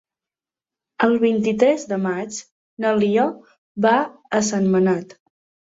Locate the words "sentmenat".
4.51-5.19